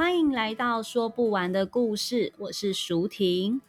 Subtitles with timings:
[0.00, 3.60] 欢迎来到说不完的故事，我是淑婷，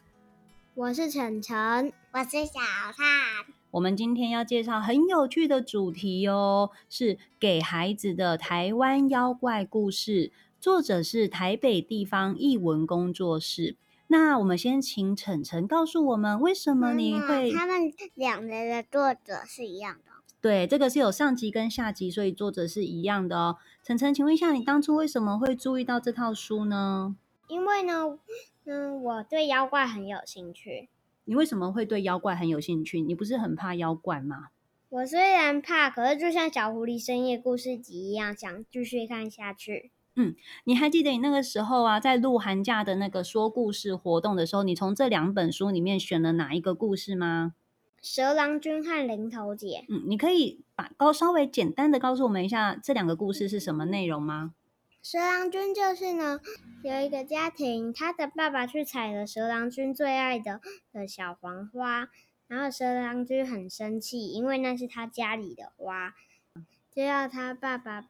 [0.74, 2.58] 我是晨晨，我是小
[2.96, 3.54] 灿。
[3.72, 13.76] 我们今天要介绍很有趣的主题哦，是给孩子的台湾妖怪故事，作者是台北地方译文工作室。
[14.12, 17.50] 那我们先请晨晨告诉我们，为什么你会？
[17.50, 20.12] 他们两人的作者是一样的。
[20.38, 23.56] 对，这个是有上集跟下集，所以作者是一样的哦。
[23.82, 27.16] 晨晨，请问一下，你当初为什么会注意到这套书呢？
[27.48, 28.18] 因为呢，
[28.66, 30.90] 嗯，我对妖怪很有兴趣。
[31.24, 33.00] 你为什么会对妖怪很有兴趣？
[33.00, 34.48] 你不是很怕妖怪吗？
[34.90, 39.90] 我虽然怕，可是就像小狐狸深夜故事集一样，想继续看下去。
[40.14, 47.54] 嗯，你还记得你那个时候啊，在录寒假的那个说故事活动的时候，你从这两本书里面选了哪一个故事吗？
[48.02, 54.54] 蛇郎君和林头姐，嗯，你可以把高稍微简单的告诉我们一下这两个故事是什么内容吗？
[55.02, 56.40] 蛇郎君就是呢，
[56.84, 60.60] 有一个家庭，他的爸爸去采了蛇郎君最爱的
[60.92, 62.08] 的小黄花，
[62.48, 66.12] 然后蛇郎君很生气，因为那是他家里的花，
[66.94, 68.04] 就要他爸爸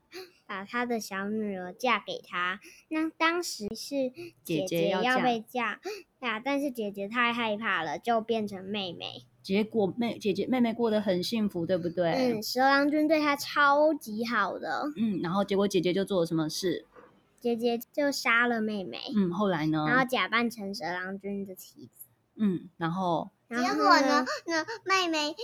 [0.46, 2.60] 把他的小女儿嫁给他。
[2.88, 5.80] 那当时是姐姐要被嫁，
[6.20, 9.24] 呀，但是姐姐太害怕了，就变成妹妹。
[9.42, 12.12] 结果妹姐姐妹妹过得很幸福，对不对？
[12.12, 14.84] 嗯，蛇郎君对她超级好的。
[14.96, 16.86] 嗯，然后结果姐姐就做了什么事？
[17.40, 19.00] 姐姐就杀了妹妹。
[19.16, 19.84] 嗯，后来呢？
[19.88, 22.06] 然后假扮成蛇郎君的妻子。
[22.36, 24.24] 嗯，然后结果呢？
[24.46, 25.34] 那妹妹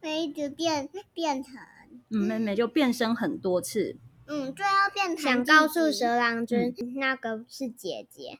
[0.00, 1.52] 妹一直变变成，
[2.10, 3.96] 嗯，妹妹就变身很多次。
[4.26, 8.38] 嗯，最后变想告诉蛇郎君，嗯，那个是姐姐。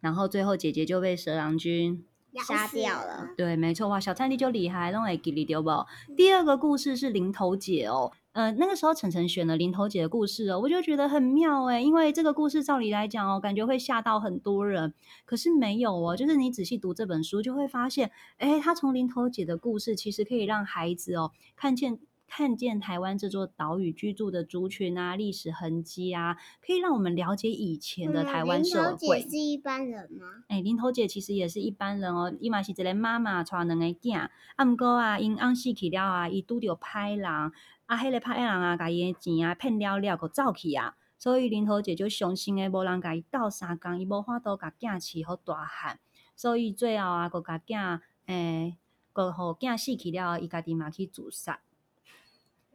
[0.00, 2.04] 然后最后姐姐就被蛇郎君。
[2.44, 5.70] 杀掉了，对，没错哇，小灿弟就厉害，弄会记得对不？
[6.16, 14.92] 第二个故事是零头姐哦，呃，那个时候晨晨选了林头姐的故事哦，我就觉得很妙哎，因为这个故事照理来讲哦，感觉会吓到很多人，
[15.24, 22.00] 可是没有哦，就是你仔细读这本书就会发现，哎，他从林头姐的故事其实可以让孩子哦看见。
[22.36, 26.36] 看见台湾这座岛屿居住的族群啊，历史痕迹啊，
[26.66, 29.20] 可以让我们了解以前的台湾社会。
[29.20, 30.26] 林投姐是一般人吗？
[30.48, 32.34] 哎，林头姐其实也是一般人哦。
[32.40, 37.52] 伊嘛是一个妈妈带两个囝，啊，毋过啊，因翁死去了啊，伊拄着歹人，啊，
[37.96, 46.00] 迄个歹人啊，甲伊的钱啊骗了了，佮走去啊，所以林头姐就伤心的无人甲伊斗相共，伊无法度甲囝饲好大汉，
[46.34, 48.76] 所以最后啊，佮甲囝，诶，
[49.14, 51.60] 佮互囝死去了，伊家己嘛去自杀。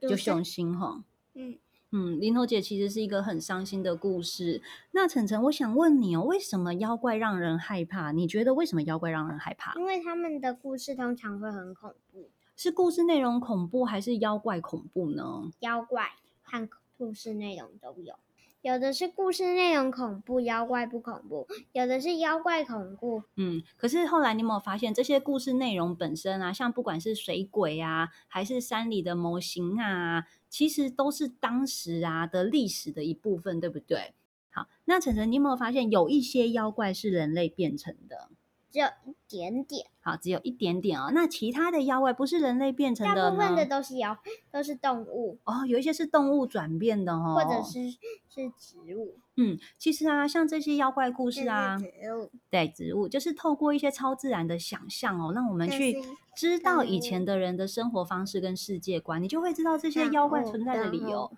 [0.01, 1.57] 就雄心哈，嗯
[1.91, 4.61] 嗯，林头姐其实是一个很伤心的故事。
[4.91, 8.11] 那晨晨，我想问你哦，为什么妖怪让人害怕？
[8.11, 9.73] 你觉得为什么妖怪让人害怕？
[9.79, 12.29] 因为他们的故事通常会很恐怖。
[12.55, 15.49] 是故事内容恐怖，还是妖怪恐怖呢？
[15.61, 16.09] 妖怪
[16.43, 18.13] 和故事内容都有。
[18.61, 23.23] 有的是故事内容恐怖，妖怪不恐怖；有的是妖怪恐怖。
[23.37, 34.13] 嗯，可是后来你有没有发现，这些故事内容本身啊，像不管是水鬼啊，还是山里的模型啊，其实都是当时啊的历史的一部分，对不对？
[34.51, 38.29] 好，那晨晨，你有没有发现，有一些妖怪是人类变成的？
[38.71, 41.11] 只有一点点，好，只有一点点哦。
[41.13, 43.29] 那其他的妖怪不是人类变成的呢？
[43.29, 44.17] 大部分的都是妖，
[44.51, 45.65] 都是动物哦。
[45.65, 49.17] 有一些是动物转变的哦，或者是是植物。
[49.37, 55.97] 嗯，其实啊，像这些妖怪故事啊，植物对，植物就是透过一些超自然的想象哦，让我们去
[56.35, 61.31] 知道以前的人的生活方式跟世界观，你就会知道这些妖怪存在的理由。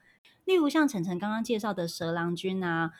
[0.43, 2.91] 例如像晨晨刚刚介绍的蛇郎君啊。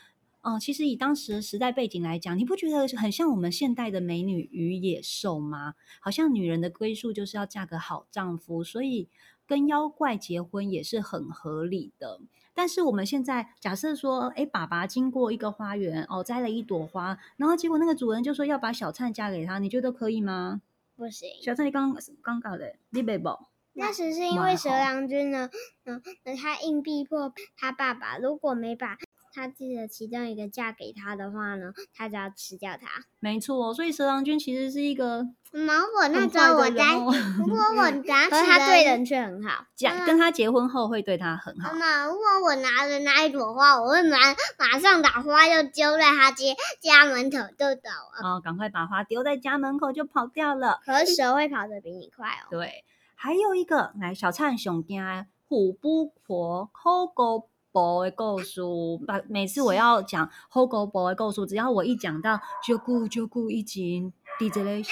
[0.42, 5.76] 哦，其实以当时的时代背景来讲，你不觉得很像我们现代的美女与野兽吗？
[6.00, 9.08] 好像女人的归宿就是要嫁个好丈夫，所以
[9.46, 12.20] 跟妖怪结婚也是很合理的。
[12.54, 20.62] 但是我们现在假设说，哎，爸爸经过一个花园，哦，摘了一朵花，然后结果那个主人就说要把小灿嫁给他，你觉得可以吗？
[20.96, 21.30] 不行。
[21.42, 23.50] 小灿，你刚刚搞的，你别报。
[23.74, 25.50] 那时是因为蛇郎君呢，
[25.86, 28.98] 嗯，那他硬逼迫他爸爸，如果没把
[29.34, 32.88] 他记得其中一个嫁给他的话呢，他就要吃掉他。
[33.20, 35.28] 没错，所以蛇郎君其实是一个。
[35.54, 39.66] 毛我那时候我在，如果 我拿，可是他对人却很好。
[39.76, 41.74] 讲跟他结婚后会对他很好。
[41.74, 44.18] 妈妈，如果我拿了那一朵花，我会马
[44.58, 46.46] 马上把花就丢在他家
[46.80, 48.22] 家门口就走了。
[48.24, 50.80] 哦，赶快把花丢在家门口就跑掉了。
[50.86, 52.48] 可是蛇会跑得比你快哦。
[52.50, 52.86] 对，
[53.16, 58.62] 还有一个来小灿熊家虎不婆虎姑婆的故事。
[59.08, 64.92] 把每次我要讲虎姑婆的故事，只要我一讲到就姑就姑一斤，滴着泪说。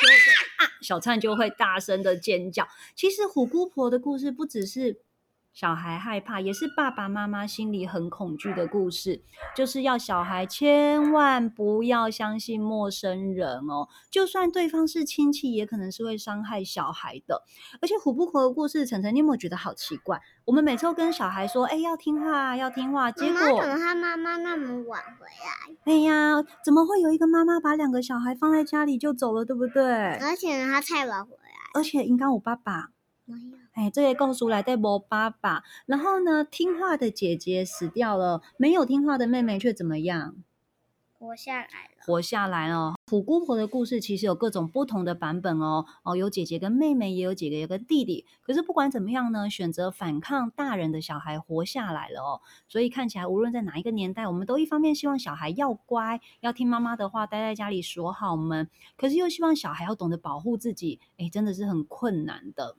[0.60, 0.68] 啊！
[0.81, 2.68] 小灿就会大声的尖叫。
[2.96, 5.02] 其实虎姑婆的故事不只是
[5.54, 9.24] 小孩害怕，也是爸爸妈妈心里很恐惧的故事。
[9.56, 17.44] 就是要小孩千万不要相信陌生人哦，就算对方是亲戚，也可能是会伤害小孩的。
[17.81, 20.22] 而且虎不婆的故事，晨晨，你有没有觉得好奇怪？
[20.46, 25.94] 我们每次都跟小孩说：“哎，要听话，要听话。”结果怎么他妈妈那么晚回来？
[25.94, 29.84] 哎呀，怎么会有一个妈妈把两个小孩放在家里就走了，对不对？
[30.19, 31.50] 而且呢，他太晚回来。
[31.74, 32.92] 而且应该我爸爸
[33.25, 33.60] 没有。
[33.80, 35.64] 哎，这个故事来对不爸爸。
[35.86, 40.36] 然后呢，听话的姐姐死掉了，没有听话的妹妹却怎么样？
[41.18, 42.96] 活下来了，活下来了。
[43.10, 45.86] 虎姑婆的故事其实有各种不同的版本哦。
[46.04, 48.26] 哦，有姐姐跟妹妹，也有姐姐有跟弟弟。
[48.42, 52.42] 可是不管怎么样呢，选择反抗大人的小孩活下来了哦。
[52.68, 58.70] 所以看起来，无论在哪一个年代，我们都一方面希望小孩要乖，要听妈妈的话，待在家里锁好门。
[58.98, 62.76] 可是又希望小孩要懂得保护自己，哎，真的是很困难的。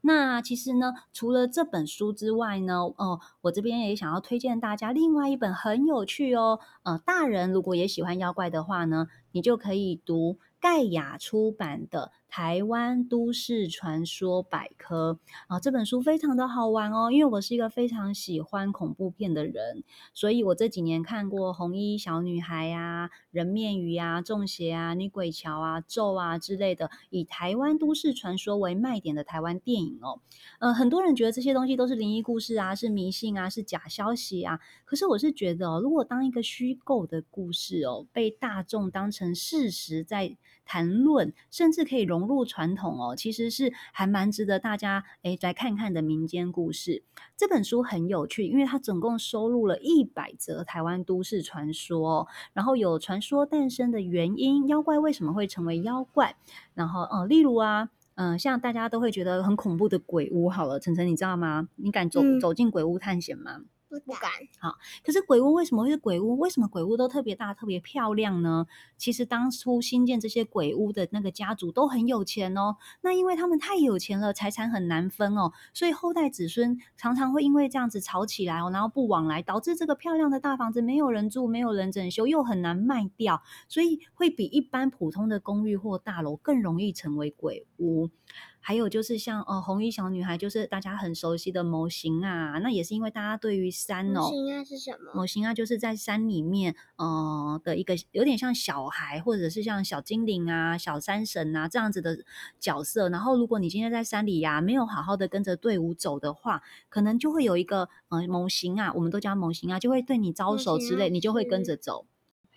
[0.00, 6.60] 那其实呢，除了这本书之外呢，哦、我这边也想要推荐大家另外一本很有趣哦。
[6.82, 12.12] 呃，大人如果也喜欢妖怪的话呢，你就可以读盖亚出版的。
[12.30, 17.10] 台湾都市传说百科啊，这本书非常的好玩哦。
[17.10, 19.82] 因为我是一个非常喜欢恐怖片的人，
[20.12, 30.20] 所以我这几年看过《红衣小女孩》啊、《人面鱼》啊、《中邪》啊、《女鬼桥》啊、《咒》啊之类的，以台湾都市传说为卖点的台湾电影哦。
[30.58, 34.60] 呃，很多人觉得这些东西都是灵异故事啊，是迷信啊，是假消息啊。
[34.84, 40.36] 可是我是觉得，如果当一个虚构的故事哦，被大众当成事实在
[40.68, 47.02] 谈论，甚至可以融入传统哦，其实是还蛮值得大家诶来看看的民间故事。
[47.38, 56.36] 这本书很有趣，因为它总共收录了一百则台湾都市传说，然后有传说诞生的原因，妖怪为什么会成为妖怪，
[56.74, 61.70] 然后呃，例如啊，嗯、呃，像大家都会觉得很恐怖的鬼屋，好了，晨晨你知道吗？
[61.76, 63.62] 你敢走、嗯、走进鬼屋探险吗？
[63.88, 64.30] 不敢。
[64.58, 66.38] 好，可是鬼屋为什么会是鬼屋？
[66.38, 68.66] 为什么鬼屋都特别大、特别漂亮呢？
[68.96, 72.76] 其实当初新建这些鬼屋的那个家族都很有钱哦。
[73.00, 88.10] 那因为他们太有钱了，财产很难分哦，所以后代子孙常常会因为这样子吵起来哦，然后不往来，导致这个漂亮的大房子没有人住，没有人整修，又很难卖掉，所以会比一般普通的公寓或大楼更容易成为鬼屋。
[88.60, 95.12] 还有就是像呃红衣小女孩，就是大家很熟悉的模型啊，那也是因为大家对于山哦，模型啊是什么？
[95.14, 102.18] 模型啊就是在山里面呃的一个有点像小孩，或者是像小精灵啊、小山神啊这样子的
[102.60, 103.08] 角色。
[103.08, 112.06] 然后如果你今天在山里呀、啊，没有好好的跟着队伍走的话，可能就会有一个呃模型啊，我们都叫模型啊，就会对你招手之类，你就会跟着走，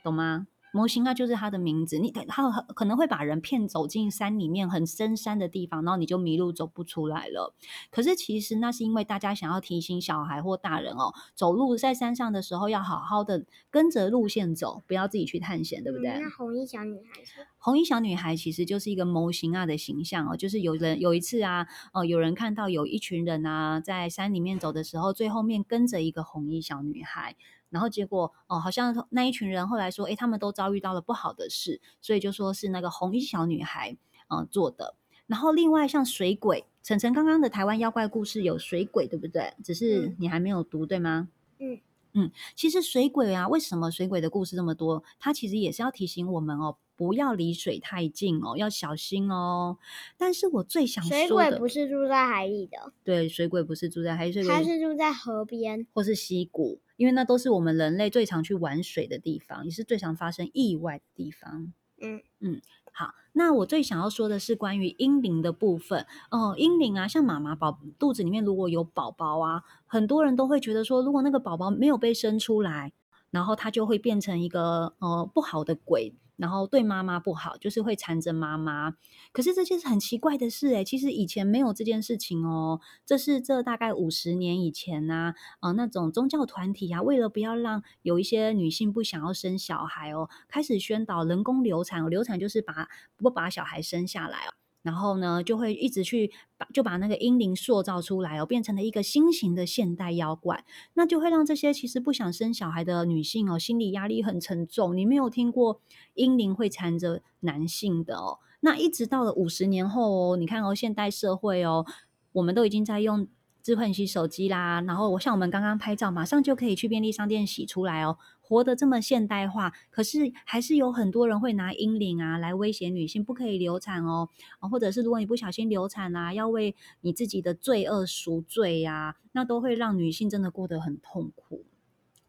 [0.03, 0.47] 懂吗？
[0.71, 1.99] 模型啊，就是它的名字。
[1.99, 7.53] 你它可能会把人骗走进山里面很深山的地方，然后你就迷路走不出来了。
[7.89, 16.09] 可是其实那是因为大家想要提醒小孩或大人哦，走路在山上的时候要好好的跟着路线走，不要自己去探险，对不对？
[16.11, 17.45] 嗯，那红衣小女孩是？
[17.63, 27.35] 红衣小女孩其实就是一个模型啊的形象哦，就是有人有一次啊，哦，有人看到有一群人啊在山里面走的时候，最后面跟着一个红衣小女孩。
[27.69, 33.95] 然后结果哦，好像那一群人后来说，诶，他们都遭遇到了不好的事，所以就说是那个红衣小女孩
[34.27, 34.95] 啊、呃、做的。
[35.27, 39.53] 然后另外像水鬼，晨晨刚刚的台湾妖怪故事有水鬼，对不对？
[39.63, 41.29] 只是你还没有读，对吗？
[41.59, 41.79] 嗯
[42.13, 45.01] 嗯，其实水鬼啊，为什么水鬼的故事这么多？
[45.17, 49.79] 它其实也是要提醒我们哦，不要离水太近哦，要小心哦。
[50.19, 56.79] 但是我最想说的，水鬼不是住在海里的，对，水鬼不是住在海里，它是住在河边或是溪谷。
[56.97, 61.73] 因为那都是我们人类最常去玩水的地方，也是最常发生意外的地方。
[61.99, 66.53] 嗯嗯，好，那我最想要说的是关于婴灵的部分哦。
[66.55, 72.93] 婴灵啊，像妈妈宝肚子里面如果有宝宝啊，很多人都会觉得说，如果那个宝宝没有被生出来，
[73.31, 76.13] 然后他就会变成一个呃不好的鬼。
[76.35, 78.95] 然后对妈妈不好，就是会缠着妈妈。
[79.31, 82.81] 可是这件事很奇怪的事，诶，其实以前没有这件事情哦。
[83.05, 92.09] 这是这大概五十年以前呐、啊，那种宗教团体啊，为了不要让有一些女性不想要生小孩哦，开始宣导人工流产。
[92.09, 94.60] 流产就是把不把小孩生下来哦。
[94.83, 100.65] 然后呢，就会一直去把就把那个阴灵塑造出来哦，变成了一个新型的现代妖怪。
[100.95, 104.97] 那就会让这些其实不想生小孩的女性哦，心理压力很沉重。
[104.97, 105.79] 你没有听过
[106.15, 108.39] 阴灵会缠着男性的哦？
[108.61, 111.85] 那一直到了五十年后哦，你看哦，现代社会哦，
[112.33, 113.27] 我们都已经在用
[113.63, 118.17] 智慧型手机啦，然后我像我们刚刚拍照，马上就可以去便利商店洗出来哦。
[118.51, 124.27] 活得这么现代化，可是还是有很多人会拿阴灵啊来威胁女性，不可以流产哦，
[124.69, 131.63] 或者是如果你不小心流产啊，要为你自己的罪恶赎罪呀，那都会让女性真的过得很痛苦。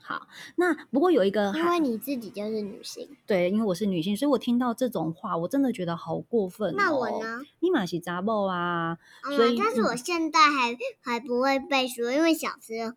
[0.01, 6.75] 好，那不过有一个，因为你自己就是女性，对，因为我是女性，所以我听到这种话，我真的觉得好过分哦。
[6.77, 7.41] 那我呢？
[7.59, 8.97] 你嘛是查某啊，
[9.29, 12.95] 嗯，所以但是我现在还、嗯、还不会背书，因为小时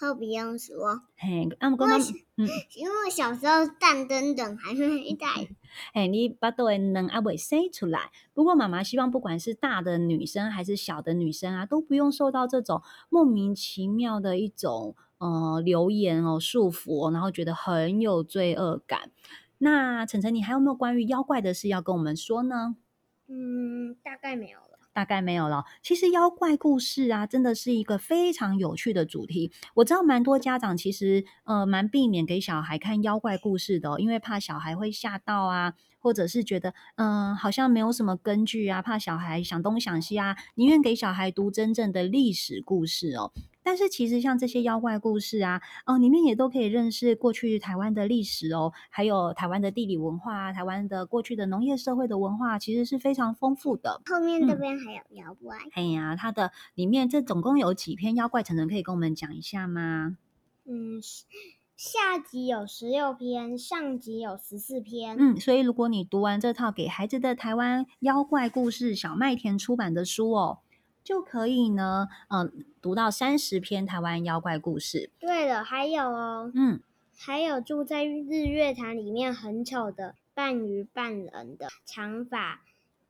[0.00, 0.08] 候。
[0.08, 2.00] 后不用说，嘿，啊，毋过咱，
[2.36, 5.26] 嗯， 因为我小时候蛋等等还没带，
[5.92, 8.10] 嘿，你巴肚的卵阿未生出来。
[8.32, 19.10] 不过妈妈希望，不管是大的女生还是小的女生啊，都不用受到这种莫名其妙的一种呃留言哦束缚哦，然后觉得很有罪恶感。
[19.58, 22.76] 那晨晨，你还有没有关于妖怪的事要跟我们说呢？
[23.28, 24.58] 嗯，大概没有。
[24.92, 25.64] 大概没有了。
[25.82, 29.52] 其实妖怪故事啊，真的是一个非常有趣的主题。
[29.74, 43.32] 我知道蛮多家长其实呃蛮避免给小孩看妖怪故事的，因为怕小孩会吓到啊，或者是觉得嗯、好像没有什么根据啊，怕小孩想东想西啊，宁愿给小孩读真正的历史故事哦。
[43.62, 54.00] 但是其实像这些妖怪故事啊，哦，里面也都可以认识过去台湾的历史哦，还有台湾的地理文化啊，台湾的过去的农业社会的文化，其实是非常丰富的。
[54.06, 55.58] 后面这边还有妖怪。
[55.58, 60.16] 嗯、哎呀，它的里面这总共有几篇妖怪，岑岑可以跟我们讲一下吗？
[60.64, 61.00] 嗯，
[61.76, 65.16] 下集有十六篇，上集有十四篇。
[65.18, 70.58] 嗯，所以如果你读完这套给孩子的台湾妖怪故事，小麦田出版的书哦。
[71.10, 75.10] 就可以呢，嗯，读到三十篇台湾妖怪故事。
[75.18, 76.78] 对了，还有哦，嗯，
[77.18, 82.60] 还有住在日月潭里面很丑的半鱼半人的长发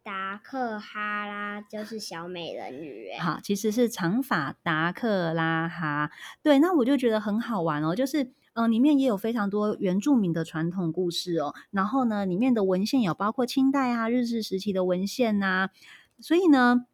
[0.03, 3.11] 达克哈拉，就是小美人鱼。
[3.21, 6.11] 好，其实是长发达克拉哈。
[6.43, 8.23] 对，那我就觉得很好玩哦，就是
[8.55, 11.55] 嗯、呃，里面也有非常多原住民的传统故事哦。
[11.71, 15.71] 然后呢，里面的文献有包括清代啊、日治时期的文献呐、啊，
[16.19, 16.87] 所以呢。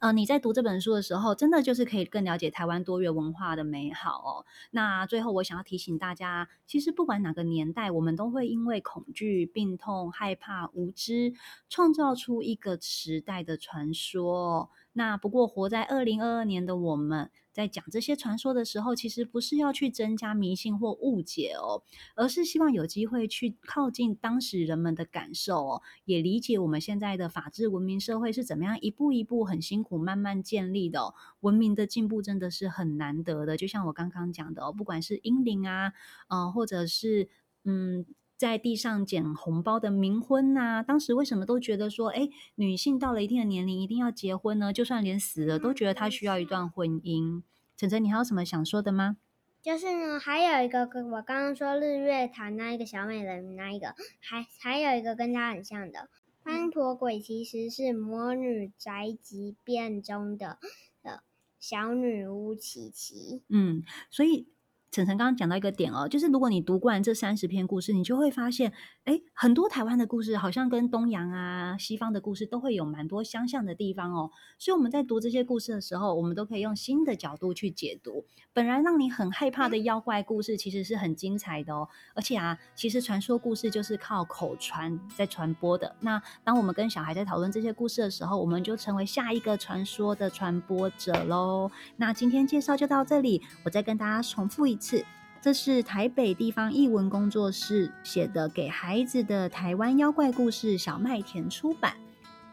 [0.00, 4.46] 呃，你在读这本书的时候，真的就是可以更了解台湾多元文化的美好哦。
[4.70, 11.34] 那最后，我想要提醒大家，其实不管哪个年代，我们都会因为恐惧、病痛、害怕、无知，
[11.68, 14.70] 创造出一个时代的传说。
[14.94, 21.82] 那不过，活在二零二二年的我们，在讲这些传说的时候，其实不是要去增加迷信或误解哦，
[22.16, 31.14] 而是希望有机会去靠近当时人们的感受哦，也理解我们现在的法治文明社会是怎么样一步一步很辛苦慢慢建立的哦。
[31.40, 35.92] 文明的进步真的是很难得的，就像我刚刚讲的哦，不管是英灵啊，
[36.28, 37.28] 呃，或者是
[37.64, 38.06] 嗯。
[38.42, 44.72] 在地上捡红包的冥婚呐、啊，当时为什么都觉得说，哎，女性到了一定的年龄一定要结婚呢？
[44.72, 47.44] 就算连死了都觉得她需要一段婚姻。
[47.76, 49.18] 晨晨，你还有什么想说的吗？
[49.62, 56.08] 就是呢，还有一个跟我刚刚说日月潭那一个小美人那一个，还还有一个跟她很像的，
[56.42, 60.58] 潘陀鬼其实是魔女宅急便中的
[61.00, 61.22] 的
[61.60, 63.44] 小女巫琪琪。
[63.48, 64.48] 嗯，所以。
[64.92, 74.30] 晨晨刚刚讲到一个点哦，就是如果你读过这三十篇故事，你就会发现，哎，很多台湾的故事好像跟东洋啊、西方的故事都会有蛮多相像的地方哦。
[74.58, 78.26] 所以我们在读这些故事的时候，我们都可以用新的角度去解读。
[78.52, 81.88] 本来让你很害怕的妖怪故事，其实是很精彩的哦。
[82.14, 85.96] 而且啊，其实传说故事就是靠口传在传播的。
[86.00, 91.70] 那当我们跟小孩在讨论这些故事的时候，我们就成为下一个传说的传播者喽。
[91.96, 95.04] 那今天介绍就到这里，我再跟大家重复一次，
[95.40, 101.94] 这是台北地方译文工作室写的给孩子的台湾妖怪故事，小麦田出版。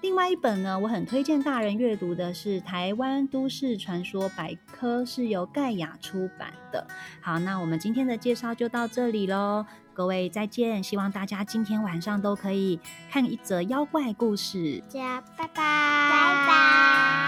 [0.02, 6.88] 另外一本呢，我很推荐大人阅读的是《台湾都市传说百科》，是由盖亚出版的。
[7.20, 10.82] 好，那我们今天的介绍就到这里喽，各位再见！
[10.82, 12.80] 希望大家今天晚上都可以
[13.12, 14.82] 看一则妖怪故事。
[14.88, 17.19] 大家拜拜，拜拜。